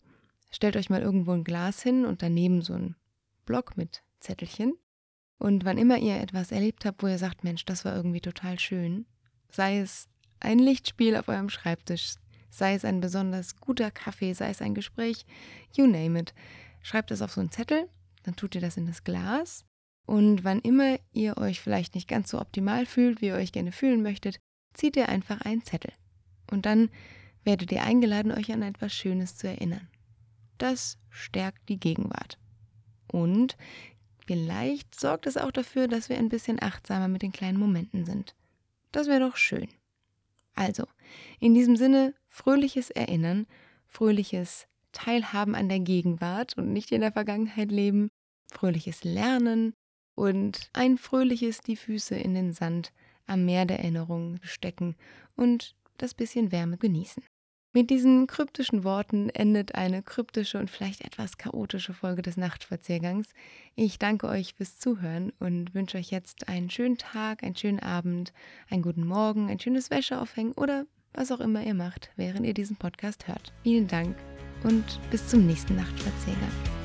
Stellt 0.52 0.76
euch 0.76 0.90
mal 0.90 1.02
irgendwo 1.02 1.32
ein 1.32 1.44
Glas 1.44 1.82
hin 1.82 2.06
und 2.06 2.22
daneben 2.22 2.62
so 2.62 2.74
ein 2.74 2.96
Block 3.46 3.78
mit 3.78 4.04
Zettelchen. 4.20 4.74
Und 5.38 5.64
wann 5.64 5.78
immer 5.78 5.98
ihr 5.98 6.18
etwas 6.18 6.52
erlebt 6.52 6.86
habt, 6.86 7.02
wo 7.02 7.08
ihr 7.08 7.18
sagt, 7.18 7.44
Mensch, 7.44 7.64
das 7.66 7.86
war 7.86 7.96
irgendwie 7.96 8.20
total 8.20 8.60
schön, 8.60 9.06
sei 9.50 9.80
es 9.80 10.10
ein 10.42 10.60
Lichtspiel 10.60 11.16
auf 11.16 11.30
eurem 11.30 11.50
Schreibtisch, 11.50 12.16
sei 12.50 12.74
es 12.74 12.84
ein 12.84 13.00
besonders 13.00 13.56
guter 13.56 13.90
Kaffee, 13.90 14.34
sei 14.34 14.50
es 14.50 14.62
ein 14.62 14.76
Gespräch, 14.76 15.26
you 15.76 15.88
name 15.88 16.20
it, 16.20 16.34
schreibt 16.82 17.12
es 17.12 17.22
auf 17.22 17.32
so 17.32 17.40
einen 17.40 17.52
Zettel, 17.52 17.88
dann 18.24 18.36
tut 18.36 18.56
ihr 18.56 18.62
das 18.62 18.76
in 18.76 18.86
das 18.86 19.04
Glas. 19.06 19.66
Und 20.10 20.44
wann 20.44 20.58
immer 20.62 20.98
ihr 21.14 21.38
euch 21.38 21.62
vielleicht 21.62 21.94
nicht 21.94 22.08
ganz 22.08 22.32
so 22.32 22.42
optimal 22.42 22.88
fühlt, 22.88 23.22
wie 23.22 23.28
ihr 23.28 23.36
euch 23.36 23.52
gerne 23.52 23.72
fühlen 23.72 24.02
möchtet, 24.02 24.40
zieht 24.74 24.96
ihr 24.96 25.08
einfach 25.08 25.42
einen 25.42 25.64
Zettel. 25.64 25.92
Und 26.50 26.66
dann 26.66 26.90
werdet 27.44 27.72
ihr 27.72 27.84
eingeladen, 27.84 28.32
euch 28.32 28.52
an 28.52 28.64
etwas 28.64 28.92
Schönes 28.92 29.38
zu 29.38 29.48
erinnern. 29.48 29.88
Das 30.58 30.98
stärkt 31.12 31.70
die 31.70 31.80
Gegenwart. 31.80 32.40
Und 33.12 33.56
vielleicht 34.26 35.00
sorgt 35.00 35.28
es 35.28 35.38
auch 35.38 35.52
dafür, 35.52 35.88
dass 35.88 36.10
wir 36.10 36.18
ein 36.18 36.30
bisschen 36.30 36.60
achtsamer 36.60 37.08
mit 37.08 37.22
den 37.22 37.32
kleinen 37.32 37.60
Momenten 37.60 38.04
sind. 38.04 38.34
Das 38.92 39.06
wäre 39.06 39.20
doch 39.20 39.38
schön. 39.38 39.68
Also, 40.56 40.86
in 41.40 41.54
diesem 41.54 41.76
Sinne, 41.76 42.16
fröhliches 42.26 42.90
Erinnern, 42.90 43.46
fröhliches 43.86 44.66
Teilhaben 44.92 45.54
an 45.54 45.70
der 45.70 45.82
Gegenwart 45.82 46.58
und 46.58 46.74
nicht 46.74 46.92
in 46.92 47.02
der 47.02 47.12
Vergangenheit 47.12 47.72
leben, 47.72 48.10
fröhliches 48.52 49.04
Lernen 49.04 49.76
und 50.20 50.70
ein 50.74 50.98
fröhliches 50.98 51.62
die 51.62 51.78
Füße 51.78 52.14
in 52.14 52.34
den 52.34 52.52
Sand 52.52 52.92
am 53.26 53.46
Meer 53.46 53.66
der 53.66 53.80
Erinnerungen 53.80 54.42
stecken 54.44 54.96
und 55.38 55.76
das 55.98 56.14
bisschen 56.14 56.52
Wärme 56.52 56.78
genießen. 56.78 57.24
Mit 57.72 57.90
diesen 57.90 58.28
kryptischen 58.28 58.84
Worten 58.84 59.30
endet 59.30 59.76
eine 59.76 60.02
kryptische 60.04 60.58
und 60.58 60.70
vielleicht 60.70 61.02
etwas 61.02 61.38
chaotische 61.38 61.94
Folge 61.94 62.22
des 62.22 62.36
Nachtspaziergangs. 62.36 63.30
Ich 63.76 64.00
danke 64.00 64.28
euch 64.28 64.56
fürs 64.56 64.78
Zuhören 64.80 65.32
und 65.40 65.74
wünsche 65.74 65.98
euch 65.98 66.10
jetzt 66.10 66.50
einen 66.50 66.70
schönen 66.70 66.98
Tag, 66.98 67.44
einen 67.44 67.56
schönen 67.56 67.80
Abend, 67.80 68.34
einen 68.70 68.82
guten 68.82 69.06
Morgen, 69.06 69.50
ein 69.50 69.60
schönes 69.60 69.90
Wäscheaufhängen 69.90 70.54
oder 70.54 70.86
was 71.14 71.32
auch 71.32 71.40
immer 71.40 71.64
ihr 71.64 71.76
macht, 71.76 72.12
während 72.18 72.46
ihr 72.46 72.54
diesen 72.54 72.76
Podcast 72.76 73.28
hört. 73.28 73.54
Vielen 73.64 73.88
Dank 73.88 74.18
und 74.64 75.00
bis 75.12 75.28
zum 75.28 75.46
nächsten 75.46 75.76
Nachtspaziergang. 75.76 76.79